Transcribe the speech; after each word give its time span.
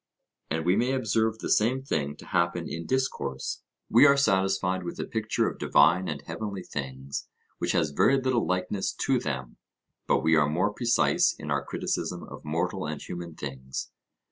And 0.49 0.65
we 0.65 0.75
may 0.75 0.93
observe 0.93 1.37
the 1.37 1.47
same 1.51 1.83
thing 1.83 2.15
to 2.15 2.25
happen 2.25 2.67
in 2.67 2.87
discourse; 2.87 3.61
we 3.87 4.07
are 4.07 4.17
satisfied 4.17 4.81
with 4.81 4.99
a 4.99 5.05
picture 5.05 5.47
of 5.47 5.59
divine 5.59 6.07
and 6.07 6.23
heavenly 6.23 6.63
things 6.63 7.27
which 7.59 7.73
has 7.73 7.91
very 7.91 8.19
little 8.19 8.47
likeness 8.47 8.93
to 8.93 9.19
them; 9.19 9.57
but 10.07 10.23
we 10.23 10.35
are 10.35 10.49
more 10.49 10.73
precise 10.73 11.35
in 11.37 11.51
our 11.51 11.63
criticism 11.63 12.23
of 12.23 12.43
mortal 12.43 12.87
and 12.87 13.03
human 13.07 13.35
things. 13.35 13.91